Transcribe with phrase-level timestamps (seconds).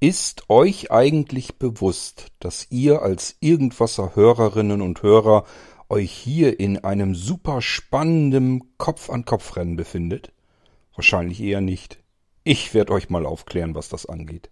[0.00, 5.44] Ist euch eigentlich bewusst, dass ihr als Irgendwasser Hörerinnen und Hörer
[5.88, 10.32] euch hier in einem super spannenden Kopf-an-Kopf-Rennen befindet?
[10.94, 11.98] Wahrscheinlich eher nicht.
[12.44, 14.50] Ich werde euch mal aufklären, was das angeht.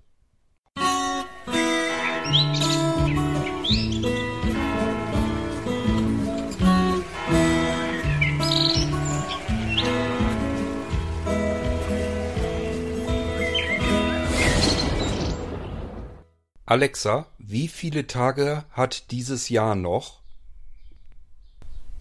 [16.69, 20.19] Alexa, wie viele Tage hat dieses Jahr noch?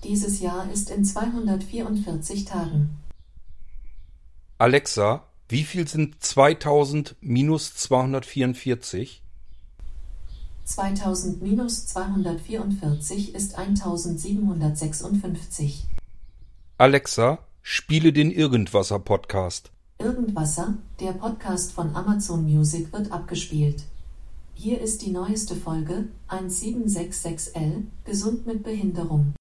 [0.03, 2.97] Dieses Jahr ist in 244 Tagen.
[4.57, 9.21] Alexa, wie viel sind 2000 minus 244?
[10.63, 15.85] 2000 minus 244 ist 1756.
[16.79, 19.69] Alexa, spiele den Irgendwasser Podcast.
[19.99, 23.83] Irgendwasser, der Podcast von Amazon Music wird abgespielt.
[24.57, 29.35] Hier ist die neueste Folge, 1766L, gesund mit Behinderung.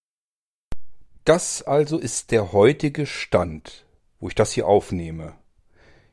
[1.24, 3.86] Das also ist der heutige Stand,
[4.18, 5.34] wo ich das hier aufnehme.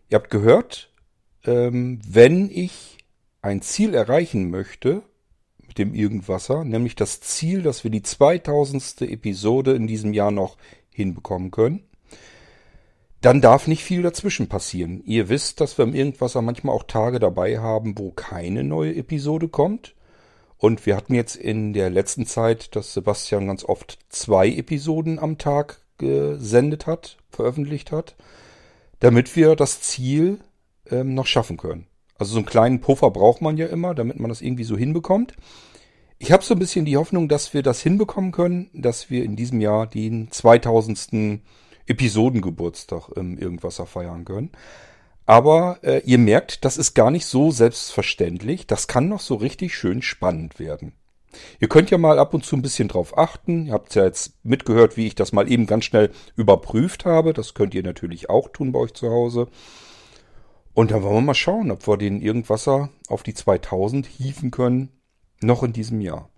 [0.08, 0.94] Ihr habt gehört,
[1.46, 3.00] ähm, wenn ich
[3.42, 5.02] ein Ziel erreichen möchte
[5.58, 9.02] mit dem Irgendwasser, nämlich das Ziel, dass wir die 2000.
[9.02, 10.58] Episode in diesem Jahr noch
[10.92, 11.84] hinbekommen können,
[13.22, 15.02] dann darf nicht viel dazwischen passieren.
[15.06, 19.48] Ihr wisst, dass wir im Irgendwasser manchmal auch Tage dabei haben, wo keine neue Episode
[19.48, 19.96] kommt.
[20.58, 25.38] Und wir hatten jetzt in der letzten Zeit, dass Sebastian ganz oft zwei Episoden am
[25.38, 28.16] Tag gesendet hat, veröffentlicht hat,
[29.00, 30.40] damit wir das Ziel
[30.90, 31.88] ähm, noch schaffen können.
[32.18, 35.36] Also so einen kleinen Puffer braucht man ja immer, damit man das irgendwie so hinbekommt.
[36.18, 39.36] Ich habe so ein bisschen die Hoffnung, dass wir das hinbekommen können, dass wir in
[39.36, 41.42] diesem Jahr den 2000.
[41.88, 44.52] Episodengeburtstag im Irgendwasser feiern können.
[45.26, 48.68] Aber äh, ihr merkt, das ist gar nicht so selbstverständlich.
[48.68, 50.94] Das kann noch so richtig schön spannend werden.
[51.60, 53.68] Ihr könnt ja mal ab und zu ein bisschen drauf achten.
[53.68, 57.34] Ihr habt ja jetzt mitgehört, wie ich das mal eben ganz schnell überprüft habe.
[57.34, 59.48] Das könnt ihr natürlich auch tun bei euch zu Hause.
[60.74, 64.90] Und dann wollen wir mal schauen, ob wir den Irgendwasser auf die 2000 hieven können,
[65.42, 66.30] noch in diesem Jahr.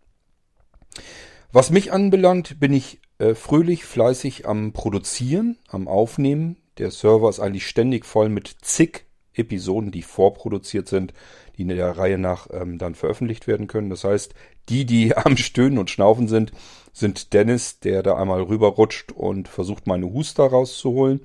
[1.52, 3.00] Was mich anbelangt, bin ich
[3.36, 6.58] fröhlich, fleißig am Produzieren, am Aufnehmen.
[6.78, 11.14] Der Server ist eigentlich ständig voll mit zig Episoden, die vorproduziert sind,
[11.58, 13.90] die in der Reihe nach ähm, dann veröffentlicht werden können.
[13.90, 14.34] Das heißt,
[14.70, 16.52] die, die am Stöhnen und Schnaufen sind,
[16.92, 21.22] sind Dennis, der da einmal rüberrutscht und versucht, meine Huster rauszuholen.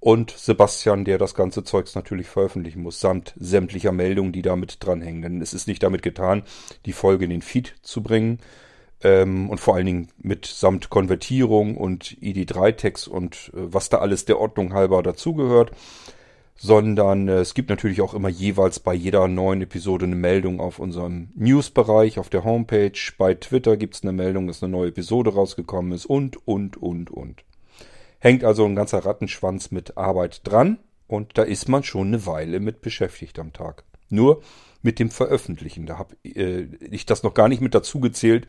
[0.00, 5.22] Und Sebastian, der das ganze Zeugs natürlich veröffentlichen muss, samt sämtlicher Meldungen, die damit dranhängen.
[5.22, 6.44] Denn es ist nicht damit getan,
[6.86, 8.38] die Folge in den Feed zu bringen,
[9.02, 14.24] ähm, und vor allen Dingen mit samt Konvertierung und ID3-Text und äh, was da alles
[14.24, 15.72] der Ordnung halber dazugehört,
[16.56, 20.80] sondern äh, es gibt natürlich auch immer jeweils bei jeder neuen Episode eine Meldung auf
[20.80, 25.32] unserem News-Bereich, auf der Homepage, bei Twitter gibt es eine Meldung, dass eine neue Episode
[25.32, 27.44] rausgekommen ist und, und, und, und.
[28.18, 32.58] Hängt also ein ganzer Rattenschwanz mit Arbeit dran und da ist man schon eine Weile
[32.58, 33.84] mit beschäftigt am Tag.
[34.10, 34.42] Nur
[34.82, 38.48] mit dem Veröffentlichen, da habe äh, ich das noch gar nicht mit dazu gezählt,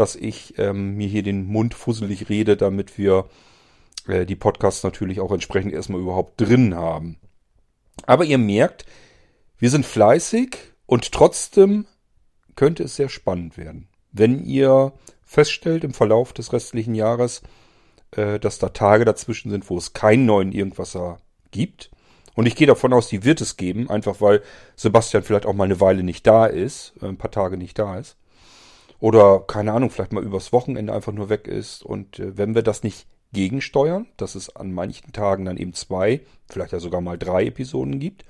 [0.00, 3.26] dass ich ähm, mir hier den Mund fusselig rede, damit wir
[4.08, 7.18] äh, die Podcasts natürlich auch entsprechend erstmal überhaupt drin haben.
[8.06, 8.86] Aber ihr merkt,
[9.58, 10.56] wir sind fleißig
[10.86, 11.84] und trotzdem
[12.56, 13.88] könnte es sehr spannend werden.
[14.10, 17.42] Wenn ihr feststellt im Verlauf des restlichen Jahres,
[18.12, 21.18] äh, dass da Tage dazwischen sind, wo es keinen neuen Irgendwasser
[21.50, 21.90] gibt.
[22.34, 24.40] Und ich gehe davon aus, die wird es geben, einfach weil
[24.76, 27.98] Sebastian vielleicht auch mal eine Weile nicht da ist, äh, ein paar Tage nicht da
[27.98, 28.16] ist.
[29.00, 31.82] Oder, keine Ahnung, vielleicht mal übers Wochenende einfach nur weg ist.
[31.82, 36.20] Und äh, wenn wir das nicht gegensteuern, dass es an manchen Tagen dann eben zwei,
[36.48, 38.24] vielleicht ja sogar mal drei Episoden gibt,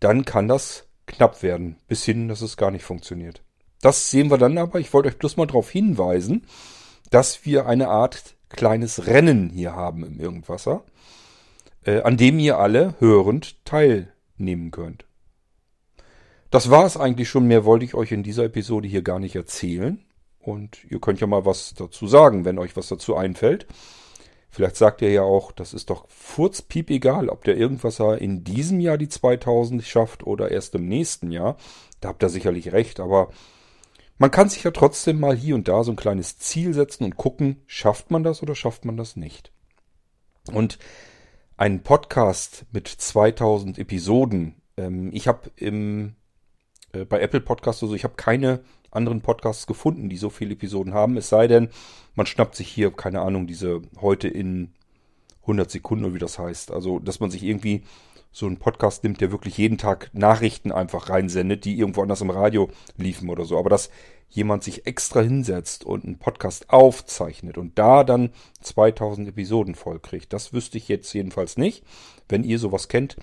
[0.00, 3.42] dann kann das knapp werden, bis hin, dass es gar nicht funktioniert.
[3.80, 4.78] Das sehen wir dann aber.
[4.78, 6.46] Ich wollte euch bloß mal darauf hinweisen,
[7.10, 10.84] dass wir eine Art kleines Rennen hier haben im Irgendwasser,
[11.84, 15.04] äh, an dem ihr alle hörend teilnehmen könnt.
[16.52, 17.46] Das war es eigentlich schon.
[17.46, 20.04] Mehr wollte ich euch in dieser Episode hier gar nicht erzählen.
[20.38, 23.66] Und ihr könnt ja mal was dazu sagen, wenn euch was dazu einfällt.
[24.50, 28.80] Vielleicht sagt ihr ja auch, das ist doch furzpiep egal, ob der Irgendwasser in diesem
[28.80, 31.56] Jahr die 2000 schafft oder erst im nächsten Jahr.
[32.02, 33.30] Da habt ihr sicherlich recht, aber
[34.18, 37.16] man kann sich ja trotzdem mal hier und da so ein kleines Ziel setzen und
[37.16, 39.52] gucken, schafft man das oder schafft man das nicht.
[40.52, 40.78] Und
[41.56, 46.14] ein Podcast mit 2000 Episoden, ähm, ich habe im
[46.92, 48.60] äh, bei Apple Podcasts oder so, ich habe keine
[48.90, 51.16] anderen Podcasts gefunden, die so viele Episoden haben.
[51.16, 51.68] Es sei denn,
[52.14, 54.72] man schnappt sich hier, keine Ahnung, diese heute in
[55.42, 56.70] 100 Sekunden oder wie das heißt.
[56.70, 57.82] Also, dass man sich irgendwie
[58.30, 62.30] so einen Podcast nimmt, der wirklich jeden Tag Nachrichten einfach reinsendet, die irgendwo anders im
[62.30, 63.58] Radio liefen oder so.
[63.58, 63.90] Aber dass
[64.30, 68.30] jemand sich extra hinsetzt und einen Podcast aufzeichnet und da dann
[68.62, 71.84] 2000 Episoden vollkriegt, das wüsste ich jetzt jedenfalls nicht.
[72.28, 73.16] Wenn ihr sowas kennt,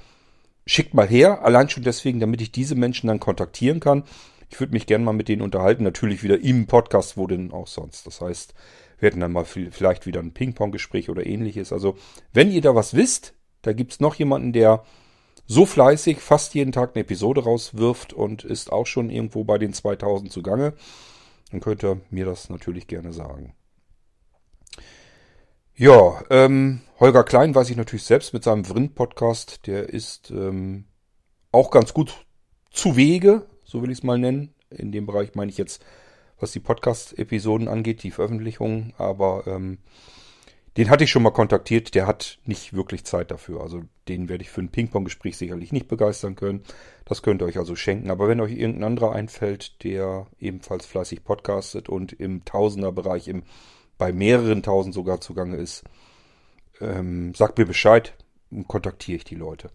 [0.69, 1.43] schickt mal her.
[1.43, 4.03] Allein schon deswegen, damit ich diese Menschen dann kontaktieren kann.
[4.49, 5.83] Ich würde mich gerne mal mit denen unterhalten.
[5.83, 8.05] Natürlich wieder im Podcast, wo denn auch sonst.
[8.07, 8.53] Das heißt,
[8.99, 11.73] wir hätten dann mal vielleicht wieder ein Ping-Pong-Gespräch oder ähnliches.
[11.73, 11.97] Also,
[12.33, 14.83] wenn ihr da was wisst, da gibt's noch jemanden, der
[15.47, 19.73] so fleißig fast jeden Tag eine Episode rauswirft und ist auch schon irgendwo bei den
[19.73, 20.73] 2000 zugange,
[21.51, 23.55] dann könnt ihr mir das natürlich gerne sagen.
[25.79, 29.65] Ja, ähm, Holger Klein weiß ich natürlich selbst mit seinem Vrind-Podcast.
[29.65, 30.83] Der ist ähm,
[31.53, 32.25] auch ganz gut
[32.69, 34.53] zu Wege, so will ich es mal nennen.
[34.69, 35.81] In dem Bereich meine ich jetzt,
[36.37, 38.93] was die Podcast-Episoden angeht, die Veröffentlichungen.
[38.97, 39.77] Aber ähm,
[40.75, 43.61] den hatte ich schon mal kontaktiert, der hat nicht wirklich Zeit dafür.
[43.61, 46.63] Also den werde ich für ein Ping-Pong-Gespräch sicherlich nicht begeistern können.
[47.05, 48.11] Das könnt ihr euch also schenken.
[48.11, 53.43] Aber wenn euch irgendein anderer einfällt, der ebenfalls fleißig podcastet und im Tausenderbereich, im,
[53.99, 55.83] bei mehreren Tausend sogar zugange ist,
[56.81, 58.15] ähm, sagt mir Bescheid
[58.49, 59.69] und kontaktiere ich die Leute.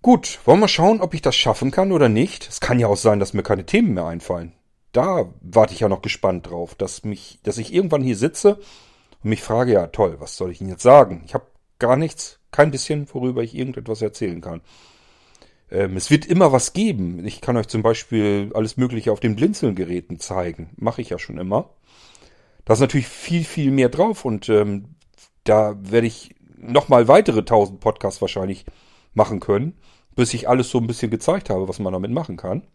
[0.00, 2.48] Gut, wollen wir schauen, ob ich das schaffen kann oder nicht.
[2.48, 4.54] Es kann ja auch sein, dass mir keine Themen mehr einfallen.
[4.92, 8.54] Da warte ich ja noch gespannt drauf, dass mich, dass ich irgendwann hier sitze
[9.22, 11.22] und mich frage, ja toll, was soll ich Ihnen jetzt sagen?
[11.26, 11.44] Ich habe
[11.78, 14.62] gar nichts, kein bisschen, worüber ich irgendetwas erzählen kann.
[15.70, 17.24] Ähm, es wird immer was geben.
[17.26, 20.70] Ich kann euch zum Beispiel alles Mögliche auf den Blinzelgeräten zeigen.
[20.76, 21.70] Mache ich ja schon immer.
[22.64, 24.96] Da ist natürlich viel, viel mehr drauf und ähm,
[25.44, 28.64] da werde ich nochmal weitere tausend Podcasts wahrscheinlich
[29.14, 29.76] machen können,
[30.14, 32.66] bis ich alles so ein bisschen gezeigt habe, was man damit machen kann.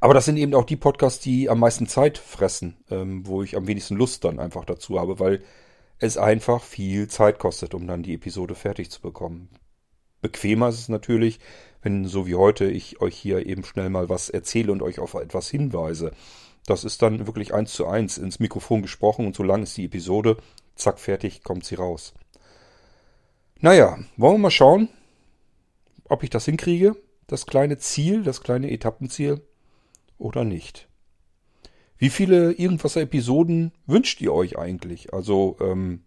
[0.00, 3.56] Aber das sind eben auch die Podcasts, die am meisten Zeit fressen, ähm, wo ich
[3.56, 5.42] am wenigsten Lust dann einfach dazu habe, weil
[5.98, 9.50] es einfach viel Zeit kostet, um dann die Episode fertig zu bekommen.
[10.22, 11.38] Bequemer ist es natürlich,
[11.82, 15.14] wenn so wie heute ich euch hier eben schnell mal was erzähle und euch auf
[15.14, 16.12] etwas hinweise.
[16.66, 19.86] Das ist dann wirklich eins zu eins ins Mikrofon gesprochen und so lang ist die
[19.86, 20.36] Episode,
[20.76, 22.12] zack, fertig, kommt sie raus.
[23.60, 24.88] Naja, wollen wir mal schauen,
[26.04, 26.96] ob ich das hinkriege,
[27.26, 29.42] das kleine Ziel, das kleine Etappenziel
[30.18, 30.88] oder nicht.
[31.98, 35.12] Wie viele Irgendwasser-Episoden wünscht ihr euch eigentlich?
[35.12, 36.04] Also ähm,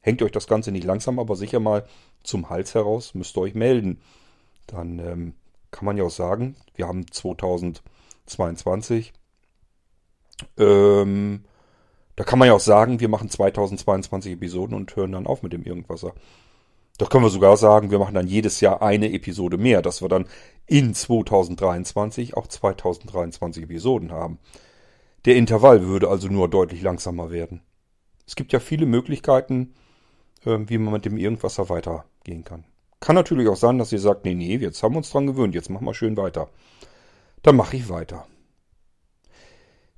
[0.00, 1.86] hängt euch das Ganze nicht langsam, aber sicher mal
[2.22, 4.00] zum Hals heraus, müsst ihr euch melden.
[4.66, 5.34] Dann ähm,
[5.70, 9.12] kann man ja auch sagen, wir haben 2022.
[10.58, 11.44] Ähm,
[12.16, 15.52] da kann man ja auch sagen, wir machen 2022 Episoden und hören dann auf mit
[15.52, 16.14] dem Irgendwasser.
[16.98, 20.08] Doch können wir sogar sagen, wir machen dann jedes Jahr eine Episode mehr, dass wir
[20.08, 20.26] dann
[20.66, 24.38] in 2023 auch 2023 Episoden haben.
[25.26, 27.60] Der Intervall würde also nur deutlich langsamer werden.
[28.26, 29.74] Es gibt ja viele Möglichkeiten,
[30.46, 32.64] ähm, wie man mit dem Irgendwasser weitergehen kann.
[33.00, 35.54] Kann natürlich auch sein, dass ihr sagt, nee, nee, jetzt haben wir uns dran gewöhnt,
[35.54, 36.48] jetzt machen wir schön weiter.
[37.42, 38.26] Dann mache ich weiter.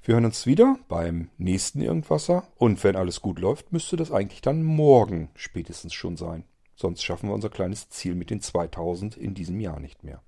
[0.09, 4.41] Wir hören uns wieder beim nächsten Irgendwasser und wenn alles gut läuft, müsste das eigentlich
[4.41, 6.45] dann morgen spätestens schon sein.
[6.77, 10.23] Sonst schaffen wir unser kleines Ziel mit den 2000 in diesem Jahr nicht mehr.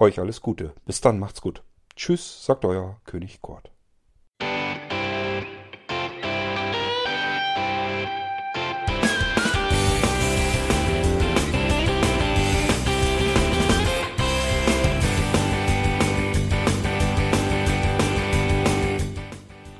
[0.00, 0.74] Euch alles Gute.
[0.86, 1.62] Bis dann, macht's gut.
[1.94, 3.70] Tschüss, sagt euer König Kurt.